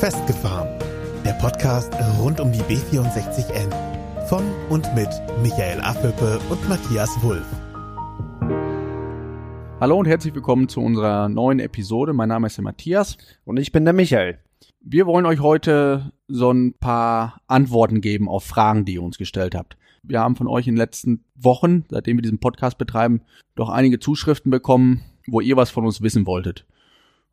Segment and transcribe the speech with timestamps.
[0.00, 0.68] Festgefahren.
[1.24, 3.72] Der Podcast rund um die B64N.
[4.28, 5.08] Von und mit
[5.40, 7.46] Michael Affelpe und Matthias Wulff.
[9.80, 12.12] Hallo und herzlich willkommen zu unserer neuen Episode.
[12.12, 13.16] Mein Name ist der Matthias.
[13.46, 14.38] Und ich bin der Michael.
[14.82, 19.54] Wir wollen euch heute so ein paar Antworten geben auf Fragen, die ihr uns gestellt
[19.54, 19.78] habt.
[20.02, 23.22] Wir haben von euch in den letzten Wochen, seitdem wir diesen Podcast betreiben,
[23.54, 26.66] doch einige Zuschriften bekommen, wo ihr was von uns wissen wolltet.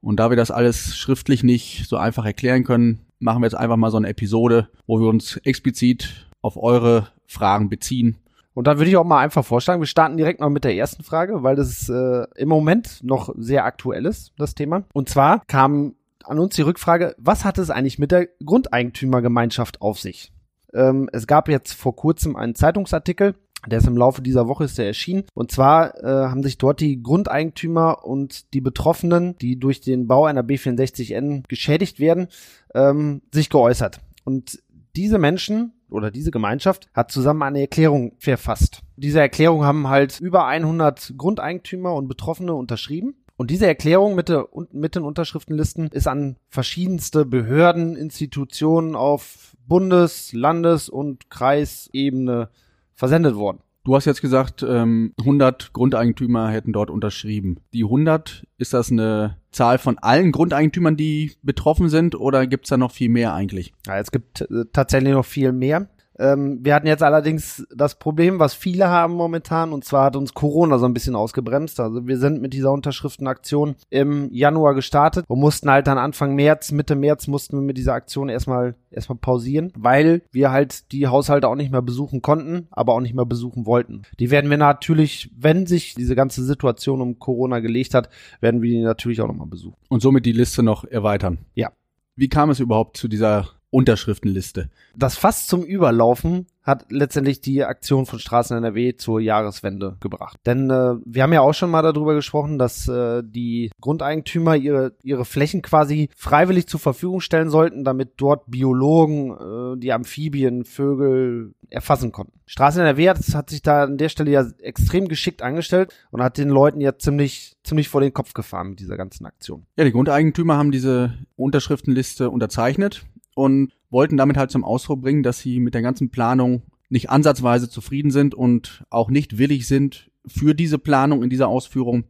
[0.04, 3.78] Und da wir das alles schriftlich nicht so einfach erklären können, machen wir jetzt einfach
[3.78, 8.18] mal so eine Episode, wo wir uns explizit auf eure Fragen beziehen.
[8.54, 11.04] Und dann würde ich auch mal einfach vorschlagen, wir starten direkt mal mit der ersten
[11.04, 14.84] Frage, weil das äh, im Moment noch sehr aktuell ist, das Thema.
[14.94, 20.00] Und zwar kam an uns die Rückfrage, was hat es eigentlich mit der Grundeigentümergemeinschaft auf
[20.00, 20.33] sich?
[20.74, 23.36] Ähm, es gab jetzt vor kurzem einen Zeitungsartikel,
[23.68, 25.24] der ist im Laufe dieser Woche ist der erschienen.
[25.34, 30.26] Und zwar äh, haben sich dort die Grundeigentümer und die Betroffenen, die durch den Bau
[30.26, 32.28] einer B64N geschädigt werden,
[32.73, 34.00] ähm, sich geäußert.
[34.23, 34.61] Und
[34.95, 38.81] diese Menschen oder diese Gemeinschaft hat zusammen eine Erklärung verfasst.
[38.95, 43.16] Diese Erklärung haben halt über 100 Grundeigentümer und Betroffene unterschrieben.
[43.36, 50.33] Und diese Erklärung mit, der, mit den Unterschriftenlisten ist an verschiedenste Behörden, Institutionen auf Bundes-,
[50.33, 52.50] Landes- und Kreisebene
[52.95, 53.59] versendet worden.
[53.86, 57.58] Du hast jetzt gesagt, ähm, 100 Grundeigentümer hätten dort unterschrieben.
[57.73, 62.77] Die 100, ist das eine Zahl von allen Grundeigentümern, die betroffen sind, oder gibt's da
[62.77, 63.73] noch viel mehr eigentlich?
[63.86, 65.89] Ja, es gibt äh, tatsächlich noch viel mehr.
[66.19, 70.33] Ähm, wir hatten jetzt allerdings das Problem, was viele haben momentan, und zwar hat uns
[70.33, 71.80] Corona so ein bisschen ausgebremst.
[71.80, 76.72] Also wir sind mit dieser Unterschriftenaktion im Januar gestartet und mussten halt dann Anfang März,
[76.72, 81.47] Mitte März mussten wir mit dieser Aktion erstmal erstmal pausieren, weil wir halt die Haushalte
[81.47, 84.03] auch nicht mehr besuchen konnten, aber auch nicht mehr besuchen wollten.
[84.20, 88.70] Die werden wir natürlich, wenn sich diese ganze Situation um Corona gelegt hat, werden wir
[88.70, 89.77] die natürlich auch nochmal besuchen.
[89.89, 91.39] Und somit die Liste noch erweitern.
[91.55, 91.72] Ja.
[92.16, 94.69] Wie kam es überhaupt zu dieser Unterschriftenliste.
[94.95, 100.39] Das fast zum Überlaufen hat letztendlich die Aktion von Straßen NRW zur Jahreswende gebracht.
[100.45, 104.93] Denn äh, wir haben ja auch schon mal darüber gesprochen, dass äh, die Grundeigentümer ihre,
[105.02, 111.55] ihre Flächen quasi freiwillig zur Verfügung stellen sollten, damit dort Biologen äh, die Amphibien, Vögel
[111.69, 112.39] erfassen konnten.
[112.45, 116.37] Straßen NRW hat, hat sich da an der Stelle ja extrem geschickt angestellt und hat
[116.37, 119.65] den Leuten ja ziemlich, ziemlich vor den Kopf gefahren mit dieser ganzen Aktion.
[119.75, 123.03] Ja, die Grundeigentümer haben diese Unterschriftenliste unterzeichnet
[123.36, 127.70] und wollten damit halt zum Ausdruck bringen, dass sie mit der ganzen Planung nicht ansatzweise
[127.70, 132.06] zufrieden sind und auch nicht willig sind, für diese Planung in dieser Ausführung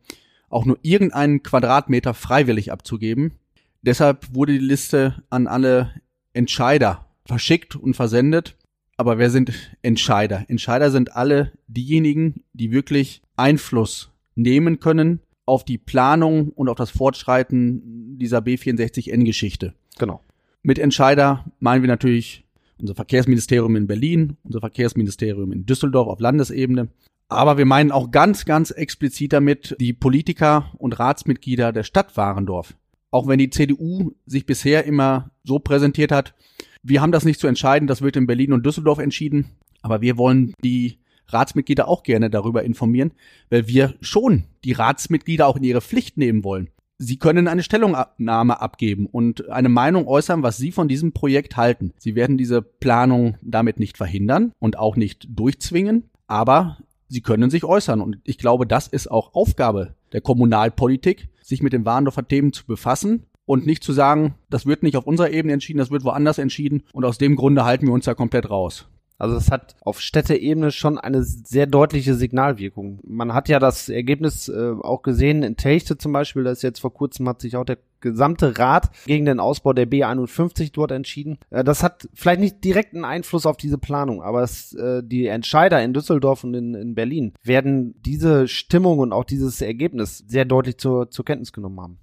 [0.49, 3.33] auch nur irgendeinen Quadratmeter freiwillig abzugeben.
[3.81, 5.91] Deshalb wurde die Liste an alle
[6.33, 8.55] Entscheider verschickt und versendet.
[8.95, 9.51] Aber wer sind
[9.81, 10.45] Entscheider?
[10.47, 16.91] Entscheider sind alle diejenigen, die wirklich Einfluss nehmen können auf die Planung und auf das
[16.91, 19.73] Fortschreiten dieser B64N-Geschichte.
[19.97, 20.21] Genau.
[20.65, 22.45] Mit Entscheider meinen wir natürlich
[22.79, 26.87] unser Verkehrsministerium in Berlin, unser Verkehrsministerium in Düsseldorf auf Landesebene.
[27.27, 32.75] Aber wir meinen auch ganz, ganz explizit damit die Politiker und Ratsmitglieder der Stadt Warendorf.
[33.11, 36.33] Auch wenn die CDU sich bisher immer so präsentiert hat,
[36.81, 39.51] wir haben das nicht zu entscheiden, das wird in Berlin und Düsseldorf entschieden.
[39.81, 43.11] Aber wir wollen die Ratsmitglieder auch gerne darüber informieren,
[43.49, 46.69] weil wir schon die Ratsmitglieder auch in ihre Pflicht nehmen wollen.
[47.05, 51.93] Sie können eine Stellungnahme abgeben und eine Meinung äußern, was Sie von diesem Projekt halten.
[51.97, 56.77] Sie werden diese Planung damit nicht verhindern und auch nicht durchzwingen, aber
[57.09, 57.99] Sie können sich äußern.
[57.99, 62.65] Und ich glaube, das ist auch Aufgabe der Kommunalpolitik, sich mit den Warndorfer Themen zu
[62.65, 66.37] befassen und nicht zu sagen, das wird nicht auf unserer Ebene entschieden, das wird woanders
[66.37, 68.87] entschieden und aus dem Grunde halten wir uns da komplett raus.
[69.17, 72.99] Also es hat auf Städteebene schon eine sehr deutliche Signalwirkung.
[73.05, 76.79] Man hat ja das Ergebnis äh, auch gesehen in Techte zum Beispiel, da ist jetzt
[76.79, 81.37] vor kurzem hat sich auch der gesamte Rat gegen den Ausbau der B51 dort entschieden.
[81.51, 85.81] Äh, das hat vielleicht nicht direkten Einfluss auf diese Planung, aber es, äh, die Entscheider
[85.83, 90.77] in Düsseldorf und in, in Berlin werden diese Stimmung und auch dieses Ergebnis sehr deutlich
[90.77, 91.99] zur, zur Kenntnis genommen haben.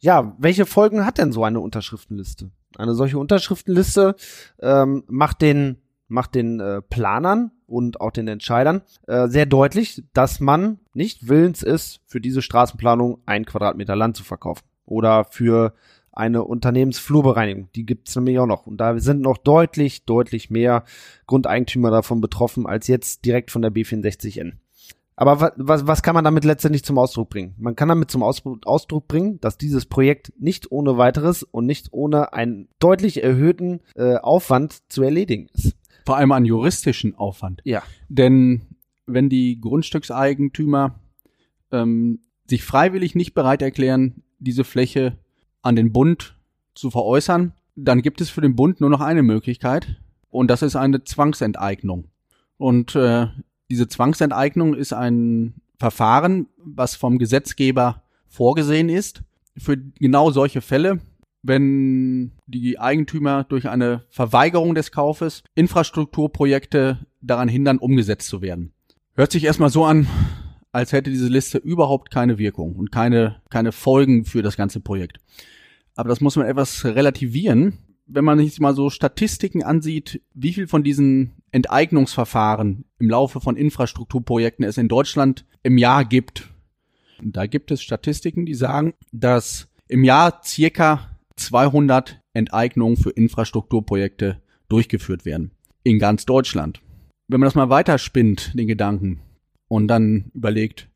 [0.00, 2.50] Ja, welche Folgen hat denn so eine Unterschriftenliste?
[2.78, 4.16] Eine solche Unterschriftenliste
[4.60, 5.78] ähm, macht den
[6.08, 11.62] macht den äh, Planern und auch den Entscheidern äh, sehr deutlich, dass man nicht willens
[11.62, 15.72] ist, für diese Straßenplanung ein Quadratmeter Land zu verkaufen oder für
[16.12, 17.70] eine Unternehmensflurbereinigung.
[17.74, 18.66] Die gibt es nämlich auch noch.
[18.66, 20.84] Und da sind noch deutlich, deutlich mehr
[21.26, 24.52] Grundeigentümer davon betroffen als jetzt direkt von der B64N.
[25.22, 27.54] Aber was, was, was kann man damit letztendlich zum Ausdruck bringen?
[27.56, 32.32] Man kann damit zum Ausdruck bringen, dass dieses Projekt nicht ohne weiteres und nicht ohne
[32.32, 35.76] einen deutlich erhöhten äh, Aufwand zu erledigen ist.
[36.04, 37.60] Vor allem an juristischen Aufwand.
[37.62, 37.84] Ja.
[38.08, 38.62] Denn
[39.06, 40.98] wenn die Grundstückseigentümer
[41.70, 45.18] ähm, sich freiwillig nicht bereit erklären, diese Fläche
[45.62, 46.36] an den Bund
[46.74, 50.74] zu veräußern, dann gibt es für den Bund nur noch eine Möglichkeit und das ist
[50.74, 52.08] eine Zwangsenteignung.
[52.56, 53.28] Und äh,
[53.72, 59.22] diese Zwangsenteignung ist ein Verfahren, was vom Gesetzgeber vorgesehen ist
[59.56, 61.00] für genau solche Fälle,
[61.42, 68.72] wenn die Eigentümer durch eine Verweigerung des Kaufes Infrastrukturprojekte daran hindern, umgesetzt zu werden.
[69.14, 70.06] Hört sich erstmal so an,
[70.70, 75.18] als hätte diese Liste überhaupt keine Wirkung und keine, keine Folgen für das ganze Projekt.
[75.94, 77.78] Aber das muss man etwas relativieren.
[78.04, 83.56] Wenn man sich mal so Statistiken ansieht, wie viel von diesen Enteignungsverfahren im Laufe von
[83.56, 86.48] Infrastrukturprojekten es in Deutschland im Jahr gibt.
[87.22, 95.24] Da gibt es Statistiken, die sagen, dass im Jahr circa 200 Enteignungen für Infrastrukturprojekte durchgeführt
[95.24, 95.52] werden.
[95.84, 96.80] In ganz Deutschland.
[97.28, 99.20] Wenn man das mal weiterspinnt, den Gedanken,
[99.72, 100.90] und dann überlegt,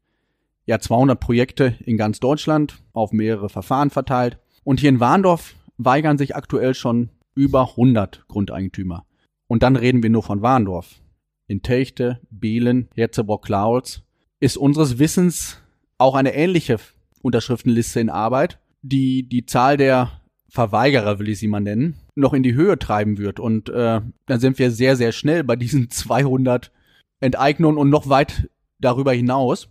[0.66, 4.38] ja, 200 Projekte in ganz Deutschland auf mehrere Verfahren verteilt.
[4.64, 9.05] Und hier in Warndorf weigern sich aktuell schon über 100 Grundeigentümer.
[9.46, 11.00] Und dann reden wir nur von Warndorf.
[11.46, 14.02] In Techte, Bielen, Herzebrock-Klaus
[14.40, 15.62] ist unseres Wissens
[15.98, 16.78] auch eine ähnliche
[17.22, 22.42] Unterschriftenliste in Arbeit, die die Zahl der Verweigerer, will ich sie mal nennen, noch in
[22.42, 23.40] die Höhe treiben wird.
[23.40, 26.72] Und äh, dann sind wir sehr, sehr schnell bei diesen 200
[27.20, 29.68] Enteignungen und noch weit darüber hinaus.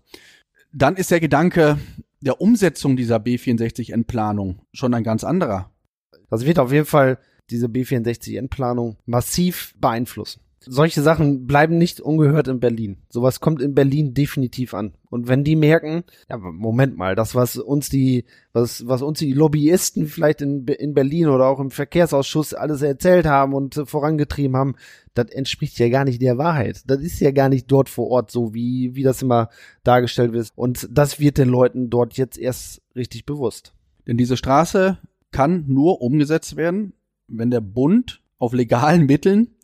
[0.72, 1.78] Dann ist der Gedanke
[2.22, 5.72] der Umsetzung dieser B64N-Planung schon ein ganz anderer.
[6.30, 7.20] Das wird auf jeden Fall
[7.50, 12.98] diese B64N-Planung massiv beeinflussen solche Sachen bleiben nicht ungehört in Berlin.
[13.10, 14.94] Sowas kommt in Berlin definitiv an.
[15.10, 19.34] Und wenn die merken, ja, Moment mal, das, was uns die, was, was uns die
[19.34, 24.58] Lobbyisten vielleicht in, in Berlin oder auch im Verkehrsausschuss alles erzählt haben und äh, vorangetrieben
[24.58, 24.76] haben,
[25.14, 26.82] das entspricht ja gar nicht der Wahrheit.
[26.88, 29.50] Das ist ja gar nicht dort vor Ort so, wie, wie das immer
[29.84, 30.50] dargestellt wird.
[30.56, 33.74] Und das wird den Leuten dort jetzt erst richtig bewusst.
[34.08, 34.98] Denn diese Straße
[35.32, 36.94] kann nur umgesetzt werden,
[37.28, 39.56] wenn der Bund auf legalen Mitteln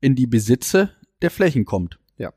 [0.00, 0.90] in die Besitze
[1.22, 1.98] der Flächen kommt.
[2.18, 2.32] Ja.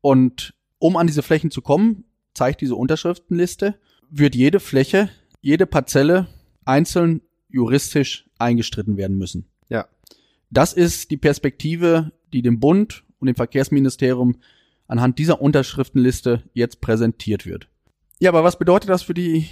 [0.00, 3.78] Und um an diese Flächen zu kommen, zeigt diese Unterschriftenliste,
[4.10, 5.08] wird jede Fläche,
[5.40, 6.26] jede Parzelle
[6.64, 9.46] einzeln juristisch eingestritten werden müssen.
[9.68, 9.86] Ja.
[10.50, 14.36] Das ist die Perspektive, die dem Bund und dem Verkehrsministerium
[14.86, 17.68] anhand dieser Unterschriftenliste jetzt präsentiert wird.
[18.18, 19.48] Ja, aber was bedeutet das für die,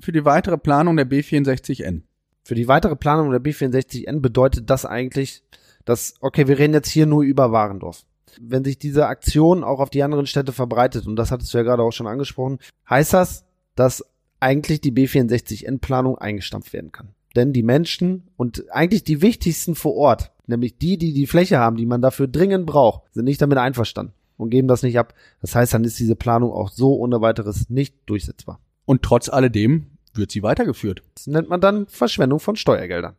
[0.00, 2.02] für die weitere Planung der B64N?
[2.50, 5.44] Für die weitere Planung der B64N bedeutet das eigentlich,
[5.84, 8.02] dass, okay, wir reden jetzt hier nur über Warendorf.
[8.40, 11.62] Wenn sich diese Aktion auch auf die anderen Städte verbreitet, und das hattest du ja
[11.62, 12.58] gerade auch schon angesprochen,
[12.88, 13.44] heißt das,
[13.76, 14.04] dass
[14.40, 17.10] eigentlich die B64N-Planung eingestampft werden kann.
[17.36, 21.76] Denn die Menschen und eigentlich die wichtigsten vor Ort, nämlich die, die die Fläche haben,
[21.76, 25.14] die man dafür dringend braucht, sind nicht damit einverstanden und geben das nicht ab.
[25.40, 28.58] Das heißt, dann ist diese Planung auch so ohne weiteres nicht durchsetzbar.
[28.86, 31.02] Und trotz alledem wird sie weitergeführt.
[31.14, 33.16] Das nennt man dann Verschwendung von Steuergeldern.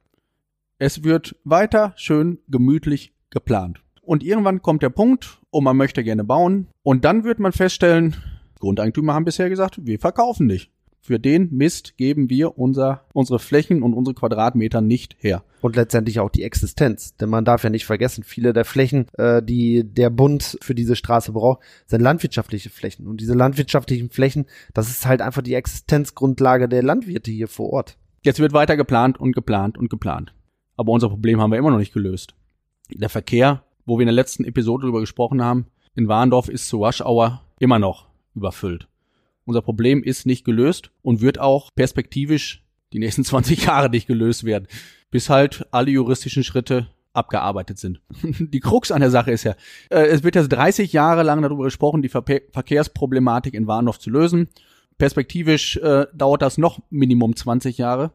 [0.77, 3.83] Es wird weiter schön gemütlich geplant.
[4.01, 6.67] Und irgendwann kommt der Punkt, oh, man möchte gerne bauen.
[6.83, 8.15] Und dann wird man feststellen,
[8.59, 10.71] Grundeigentümer haben bisher gesagt, wir verkaufen nicht.
[11.03, 15.43] Für den Mist geben wir unser, unsere Flächen und unsere Quadratmeter nicht her.
[15.61, 17.15] Und letztendlich auch die Existenz.
[17.15, 20.95] Denn man darf ja nicht vergessen, viele der Flächen, äh, die der Bund für diese
[20.95, 23.07] Straße braucht, sind landwirtschaftliche Flächen.
[23.07, 24.45] Und diese landwirtschaftlichen Flächen,
[24.75, 27.97] das ist halt einfach die Existenzgrundlage der Landwirte hier vor Ort.
[28.21, 30.35] Jetzt wird weiter geplant und geplant und geplant.
[30.77, 32.35] Aber unser Problem haben wir immer noch nicht gelöst.
[32.93, 36.85] Der Verkehr, wo wir in der letzten Episode darüber gesprochen haben, in Warndorf ist zu
[36.85, 38.87] Rush Hour immer noch überfüllt.
[39.45, 44.43] Unser Problem ist nicht gelöst und wird auch perspektivisch die nächsten 20 Jahre nicht gelöst
[44.43, 44.67] werden,
[45.09, 48.01] bis halt alle juristischen Schritte abgearbeitet sind.
[48.39, 49.55] Die Krux an der Sache ist ja,
[49.89, 54.09] äh, es wird jetzt 30 Jahre lang darüber gesprochen, die Ver Verkehrsproblematik in Warndorf zu
[54.09, 54.47] lösen.
[54.97, 58.11] Perspektivisch äh, dauert das noch Minimum 20 Jahre.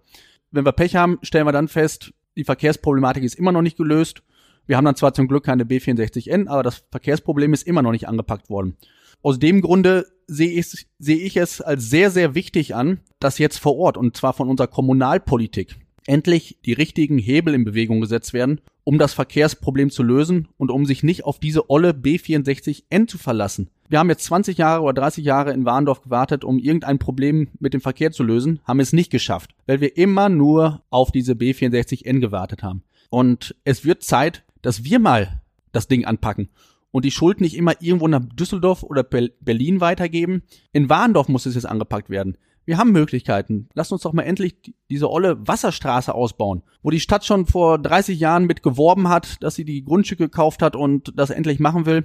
[0.50, 4.22] Wenn wir Pech haben, stellen wir dann fest, die Verkehrsproblematik ist immer noch nicht gelöst.
[4.66, 8.08] Wir haben dann zwar zum Glück keine B64N, aber das Verkehrsproblem ist immer noch nicht
[8.08, 8.76] angepackt worden.
[9.22, 13.58] Aus dem Grunde sehe ich, sehe ich es als sehr, sehr wichtig an, dass jetzt
[13.58, 18.60] vor Ort, und zwar von unserer Kommunalpolitik, endlich die richtigen Hebel in Bewegung gesetzt werden,
[18.84, 23.68] um das Verkehrsproblem zu lösen und um sich nicht auf diese olle B64N zu verlassen.
[23.88, 27.74] Wir haben jetzt 20 Jahre oder 30 Jahre in Warndorf gewartet, um irgendein Problem mit
[27.74, 32.20] dem Verkehr zu lösen, haben es nicht geschafft, weil wir immer nur auf diese B64N
[32.20, 32.82] gewartet haben.
[33.10, 35.42] Und es wird Zeit, dass wir mal
[35.72, 36.48] das Ding anpacken
[36.96, 40.44] und die Schuld nicht immer irgendwo nach Düsseldorf oder Berlin weitergeben.
[40.72, 42.38] In Warndorf muss es jetzt angepackt werden.
[42.64, 43.68] Wir haben Möglichkeiten.
[43.74, 44.56] Lasst uns doch mal endlich
[44.88, 49.56] diese olle Wasserstraße ausbauen, wo die Stadt schon vor 30 Jahren mit geworben hat, dass
[49.56, 52.04] sie die Grundstücke gekauft hat und das endlich machen will.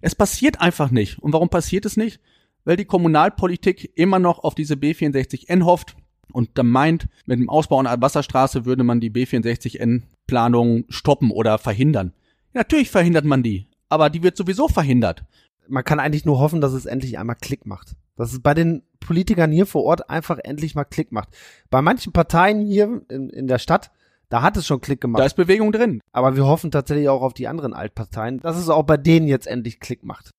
[0.00, 1.20] Es passiert einfach nicht.
[1.20, 2.18] Und warum passiert es nicht?
[2.64, 5.94] Weil die Kommunalpolitik immer noch auf diese B64N hofft
[6.32, 12.14] und dann meint, mit dem Ausbau einer Wasserstraße würde man die B64N-Planung stoppen oder verhindern.
[12.52, 15.24] Natürlich verhindert man die, aber die wird sowieso verhindert.
[15.68, 17.94] Man kann eigentlich nur hoffen, dass es endlich einmal Klick macht.
[18.16, 21.28] Dass es bei den Politikern hier vor Ort einfach endlich mal Klick macht.
[21.70, 23.92] Bei manchen Parteien hier in, in der Stadt,
[24.28, 25.20] da hat es schon Klick gemacht.
[25.20, 26.00] Da ist Bewegung drin.
[26.10, 29.46] Aber wir hoffen tatsächlich auch auf die anderen Altparteien, dass es auch bei denen jetzt
[29.46, 30.30] endlich Klick macht.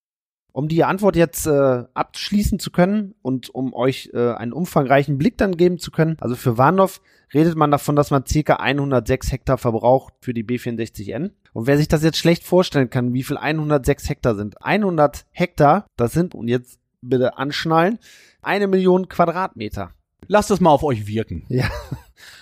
[0.51, 5.37] Um die Antwort jetzt äh, abschließen zu können und um euch äh, einen umfangreichen Blick
[5.37, 7.01] dann geben zu können, also für Warnow
[7.33, 11.31] redet man davon, dass man circa 106 Hektar verbraucht für die B64N.
[11.55, 14.61] Und wer sich das jetzt schlecht vorstellen kann, wie viel 106 Hektar sind.
[14.61, 17.97] 100 Hektar, das sind, und jetzt bitte anschnallen,
[18.41, 19.91] eine Million Quadratmeter.
[20.27, 21.45] Lasst es mal auf euch wirken.
[21.47, 21.69] Ja.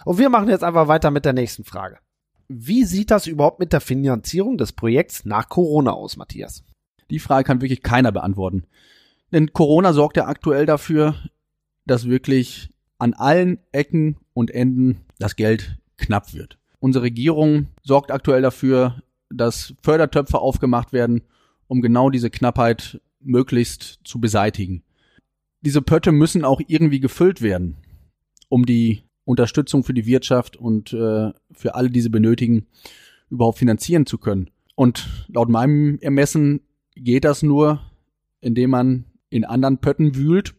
[0.05, 1.99] Und wir machen jetzt einfach weiter mit der nächsten Frage.
[2.47, 6.63] Wie sieht das überhaupt mit der Finanzierung des Projekts nach Corona aus, Matthias?
[7.11, 8.63] Die Frage kann wirklich keiner beantworten.
[9.31, 11.13] Denn Corona sorgt ja aktuell dafür,
[11.85, 16.57] dass wirklich an allen Ecken und Enden das Geld knapp wird.
[16.83, 21.21] Unsere Regierung sorgt aktuell dafür, dass Fördertöpfe aufgemacht werden,
[21.67, 24.83] um genau diese Knappheit möglichst zu beseitigen.
[25.61, 27.77] Diese Pötte müssen auch irgendwie gefüllt werden,
[28.49, 32.67] um die Unterstützung für die Wirtschaft und äh, für alle diese benötigen
[33.29, 34.49] überhaupt finanzieren zu können.
[34.75, 36.59] Und laut meinem Ermessen
[36.95, 37.79] geht das nur,
[38.41, 40.53] indem man in anderen Pötten wühlt.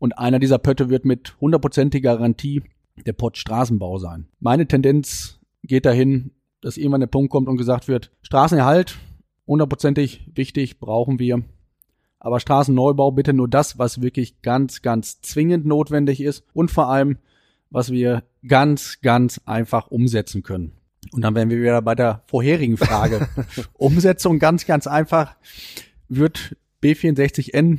[0.00, 2.64] Und einer dieser Pötte wird mit hundertprozentiger Garantie
[3.06, 4.26] der Pott Straßenbau sein.
[4.40, 8.98] Meine Tendenz geht dahin, dass irgendwann der Punkt kommt und gesagt wird, Straßenerhalt,
[9.46, 11.42] hundertprozentig wichtig, brauchen wir.
[12.18, 17.18] Aber Straßenneubau bitte nur das, was wirklich ganz, ganz zwingend notwendig ist und vor allem,
[17.70, 20.72] was wir ganz, ganz einfach umsetzen können.
[21.10, 23.28] Und dann wären wir wieder bei der vorherigen Frage.
[23.72, 25.36] Umsetzung ganz, ganz einfach
[26.08, 27.78] wird B64N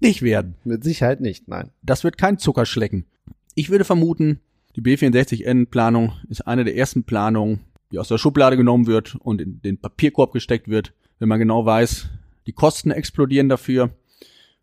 [0.00, 0.54] nicht werden.
[0.64, 1.70] Mit Sicherheit nicht, nein.
[1.82, 3.06] Das wird kein Zuckerschlecken.
[3.54, 4.40] Ich würde vermuten,
[4.76, 7.60] die B64N-Planung ist eine der ersten Planungen,
[7.92, 11.64] die aus der Schublade genommen wird und in den Papierkorb gesteckt wird, wenn man genau
[11.64, 12.08] weiß,
[12.46, 13.90] die Kosten explodieren dafür,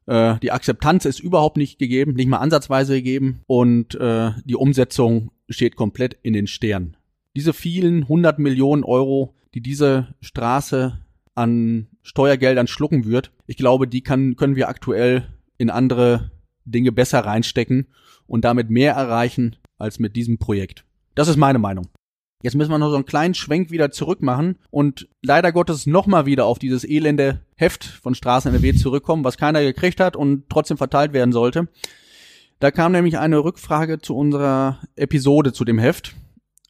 [0.05, 5.31] äh, die Akzeptanz ist überhaupt nicht gegeben, nicht mal ansatzweise gegeben und äh, die Umsetzung
[5.49, 6.97] steht komplett in den Sternen.
[7.35, 10.99] Diese vielen hundert Millionen Euro, die diese Straße
[11.33, 15.27] an Steuergeldern schlucken wird, ich glaube, die kann, können wir aktuell
[15.57, 16.31] in andere
[16.65, 17.87] Dinge besser reinstecken
[18.27, 20.85] und damit mehr erreichen als mit diesem Projekt.
[21.15, 21.88] Das ist meine Meinung.
[22.43, 26.25] Jetzt müssen wir noch so einen kleinen Schwenk wieder zurück machen und leider Gottes nochmal
[26.25, 30.77] wieder auf dieses elende Heft von Straßen NRW zurückkommen, was keiner gekriegt hat und trotzdem
[30.77, 31.67] verteilt werden sollte.
[32.59, 36.15] Da kam nämlich eine Rückfrage zu unserer Episode zu dem Heft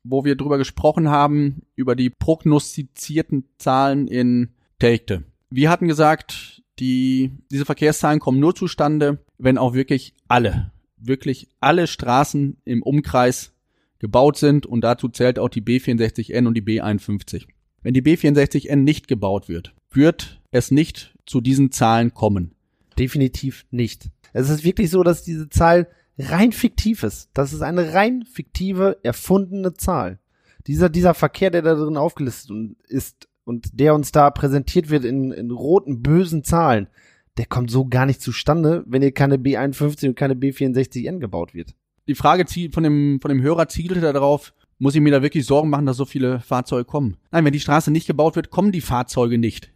[0.04, 4.50] wo wir drüber gesprochen haben, über die prognostizierten Zahlen in
[4.80, 5.24] Telgte.
[5.50, 11.88] Wir hatten gesagt, die, diese Verkehrszahlen kommen nur zustande, wenn auch wirklich alle, wirklich alle
[11.88, 13.54] Straßen im Umkreis
[14.00, 17.46] gebaut sind und dazu zählt auch die B64N und die B51.
[17.82, 22.56] Wenn die B64N nicht gebaut wird, wird es nicht zu diesen Zahlen kommen.
[22.98, 24.10] Definitiv nicht.
[24.34, 27.30] Es ist wirklich so, dass diese Zahl rein fiktiv ist.
[27.34, 30.20] Das ist eine rein fiktive, erfundene Zahl.
[30.68, 32.52] Dieser, dieser Verkehr, der da drin aufgelistet
[32.88, 36.88] ist und der uns da präsentiert wird in, in roten, bösen Zahlen,
[37.38, 41.74] der kommt so gar nicht zustande, wenn hier keine B51 und keine B64N gebaut wird.
[42.08, 45.70] Die Frage von dem, von dem Hörer zielte darauf, muss ich mir da wirklich Sorgen
[45.70, 47.18] machen, dass so viele Fahrzeuge kommen?
[47.32, 49.72] Nein, wenn die Straße nicht gebaut wird, kommen die Fahrzeuge nicht.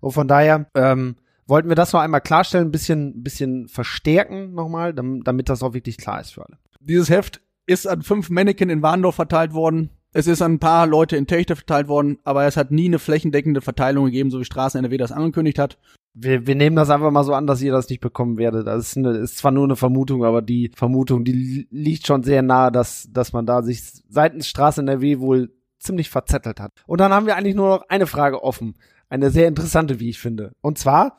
[0.00, 4.94] Und von daher, ähm, wollten wir das noch einmal klarstellen, ein bisschen, bisschen verstärken nochmal,
[4.94, 6.58] damit das auch wirklich klar ist für alle.
[6.80, 9.90] Dieses Heft ist an fünf Mannequin in Warndorf verteilt worden.
[10.12, 12.98] Es ist an ein paar Leute in Techte verteilt worden, aber es hat nie eine
[12.98, 15.78] flächendeckende Verteilung gegeben, so wie Straßen NRW das angekündigt hat.
[16.14, 18.66] Wir, wir nehmen das einfach mal so an, dass ihr das nicht bekommen werdet.
[18.66, 22.42] Das ist, eine, ist zwar nur eine Vermutung, aber die Vermutung, die liegt schon sehr
[22.42, 26.72] nahe, dass, dass man da sich seitens Straße NRW wohl ziemlich verzettelt hat.
[26.86, 28.74] Und dann haben wir eigentlich nur noch eine Frage offen.
[29.08, 30.52] Eine sehr interessante, wie ich finde.
[30.60, 31.18] Und zwar,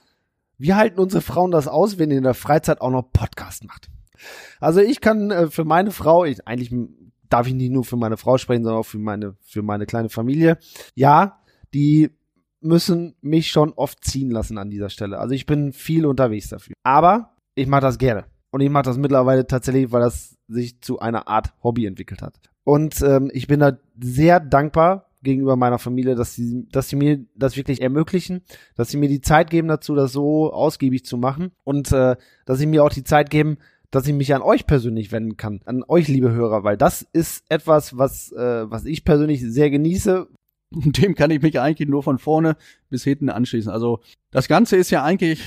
[0.58, 3.90] wie halten unsere Frauen das aus, wenn ihr in der Freizeit auch noch Podcast macht?
[4.60, 6.74] Also ich kann äh, für meine Frau, ich, eigentlich
[7.30, 10.10] darf ich nicht nur für meine Frau sprechen, sondern auch für meine, für meine kleine
[10.10, 10.58] Familie.
[10.94, 11.40] Ja,
[11.74, 12.12] die
[12.66, 15.20] müssen mich schon oft ziehen lassen an dieser Stelle.
[15.20, 16.76] Also ich bin viel unterwegs dafür.
[16.84, 18.26] Aber ich mache das gerne.
[18.52, 22.40] Und ich mache das mittlerweile tatsächlich, weil das sich zu einer Art Hobby entwickelt hat.
[22.64, 27.26] Und ähm, ich bin da sehr dankbar gegenüber meiner Familie, dass sie, dass sie mir
[27.36, 28.44] das wirklich ermöglichen,
[28.76, 32.60] dass sie mir die Zeit geben dazu, das so ausgiebig zu machen und äh, dass
[32.60, 33.58] sie mir auch die Zeit geben,
[33.92, 37.44] dass ich mich an euch persönlich wenden kann, an euch, liebe Hörer, weil das ist
[37.50, 40.28] etwas, was, äh, was ich persönlich sehr genieße.
[40.86, 42.58] Dem kann ich mich eigentlich nur von vorne
[42.90, 43.72] bis hinten anschließen.
[43.72, 44.02] Also
[44.32, 45.42] das Ganze ist ja eigentlich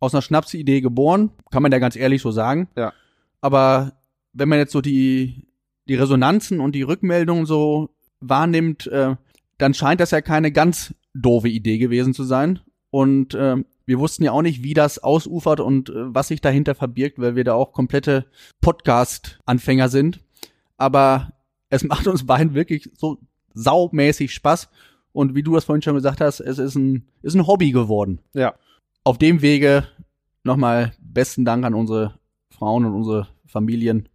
[0.00, 2.68] aus einer Schnapsidee geboren, kann man ja ganz ehrlich so sagen.
[2.76, 2.92] Ja.
[3.40, 3.92] Aber
[4.32, 5.48] wenn man jetzt so die,
[5.88, 9.16] die Resonanzen und die Rückmeldungen so wahrnimmt, äh,
[9.58, 12.60] dann scheint das ja keine ganz doofe Idee gewesen zu sein.
[12.90, 13.56] Und äh,
[13.86, 17.36] wir wussten ja auch nicht, wie das ausufert und äh, was sich dahinter verbirgt, weil
[17.36, 18.26] wir da auch komplette
[18.60, 20.20] Podcast-Anfänger sind.
[20.76, 21.32] Aber
[21.70, 23.18] es macht uns beiden wirklich so
[23.58, 24.68] saumäßig Spaß.
[25.12, 28.20] Und wie du das vorhin schon gesagt hast, es ist ein, ist ein Hobby geworden.
[28.34, 28.54] Ja.
[29.04, 29.86] Auf dem Wege
[30.44, 32.18] nochmal besten Dank an unsere
[32.50, 34.08] Frauen und unsere Familien.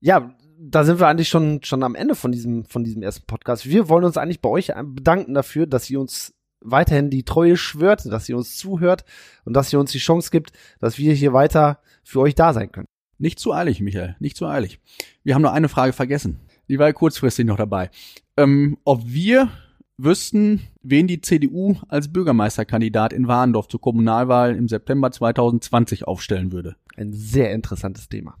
[0.00, 3.66] Ja, da sind wir eigentlich schon, schon am Ende von diesem, von diesem ersten Podcast.
[3.66, 8.06] Wir wollen uns eigentlich bei euch bedanken dafür, dass ihr uns weiterhin die Treue schwört,
[8.06, 9.04] dass ihr uns zuhört
[9.44, 12.72] und dass ihr uns die Chance gibt, dass wir hier weiter für euch da sein
[12.72, 12.86] können.
[13.18, 14.80] Nicht zu eilig, Michael, nicht zu eilig.
[15.22, 16.40] Wir haben nur eine Frage vergessen.
[16.68, 17.90] Die war kurzfristig noch dabei.
[18.36, 19.50] Ähm, ob wir
[19.96, 26.76] wüssten, wen die CDU als Bürgermeisterkandidat in Warndorf zur Kommunalwahl im September 2020 aufstellen würde.
[26.96, 28.36] Ein sehr interessantes Thema.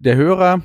[0.00, 0.62] Der Hörer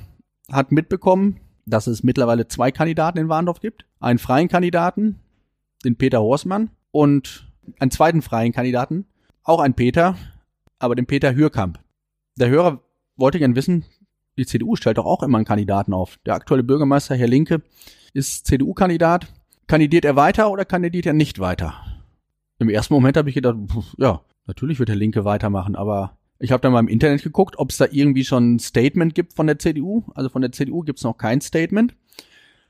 [0.51, 3.85] hat mitbekommen, dass es mittlerweile zwei Kandidaten in Warndorf gibt.
[3.99, 5.19] Einen freien Kandidaten,
[5.85, 9.05] den Peter Horsmann, und einen zweiten freien Kandidaten,
[9.43, 10.15] auch ein Peter,
[10.79, 11.79] aber den Peter Hürkamp.
[12.37, 12.81] Der Hörer
[13.15, 13.85] wollte gern wissen,
[14.37, 16.17] die CDU stellt doch auch immer einen Kandidaten auf.
[16.25, 17.61] Der aktuelle Bürgermeister, Herr Linke,
[18.13, 19.27] ist CDU-Kandidat.
[19.67, 21.73] Kandidiert er weiter oder kandidiert er nicht weiter?
[22.59, 23.57] Im ersten Moment habe ich gedacht,
[23.97, 27.69] ja, natürlich wird der Linke weitermachen, aber ich habe dann mal im Internet geguckt, ob
[27.69, 30.03] es da irgendwie schon ein Statement gibt von der CDU.
[30.13, 31.95] Also von der CDU gibt es noch kein Statement.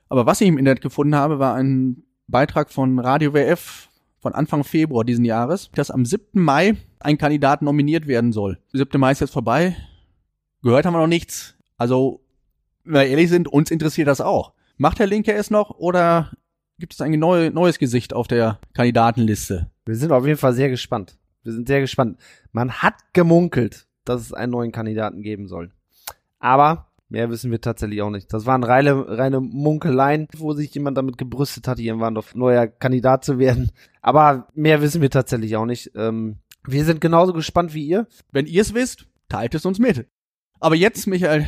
[0.08, 3.88] Aber was ich im Internet gefunden habe, war ein Beitrag von Radio WF
[4.20, 6.40] von Anfang Februar diesen Jahres, dass am 7.
[6.40, 8.58] Mai ein Kandidat nominiert werden soll.
[8.72, 9.00] Der 7.
[9.00, 9.76] Mai ist jetzt vorbei.
[10.62, 11.53] Gehört haben wir noch nichts.
[11.76, 12.20] Also,
[12.84, 14.52] wenn wir ehrlich sind, uns interessiert das auch.
[14.76, 16.32] Macht der Linke es noch oder
[16.78, 19.70] gibt es ein neu, neues Gesicht auf der Kandidatenliste?
[19.84, 21.16] Wir sind auf jeden Fall sehr gespannt.
[21.42, 22.18] Wir sind sehr gespannt.
[22.52, 25.70] Man hat gemunkelt, dass es einen neuen Kandidaten geben soll.
[26.38, 28.32] Aber mehr wissen wir tatsächlich auch nicht.
[28.32, 33.24] Das waren reine, reine Munkeleien, wo sich jemand damit gebrüstet hat, irgendwann auf neuer Kandidat
[33.24, 33.70] zu werden.
[34.00, 35.92] Aber mehr wissen wir tatsächlich auch nicht.
[35.94, 38.06] Ähm, wir sind genauso gespannt wie ihr.
[38.32, 40.06] Wenn ihr es wisst, teilt es uns mit.
[40.64, 41.46] Aber jetzt, Michael,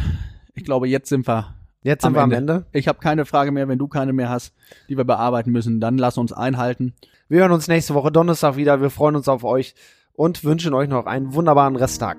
[0.55, 2.53] ich glaube, jetzt sind wir Jetzt sind am wir Ende.
[2.53, 2.67] am Ende.
[2.73, 3.67] Ich habe keine Frage mehr.
[3.67, 4.53] Wenn du keine mehr hast,
[4.91, 6.93] die wir bearbeiten müssen, dann lass uns einhalten.
[7.27, 8.83] Wir hören uns nächste Woche Donnerstag wieder.
[8.83, 9.75] Wir freuen uns auf euch
[10.13, 12.19] und wünschen euch noch einen wunderbaren Resttag.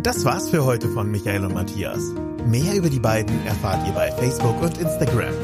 [0.00, 2.14] Das war's für heute von Michael und Matthias.
[2.46, 5.34] Mehr über die beiden erfahrt ihr bei Facebook und Instagram.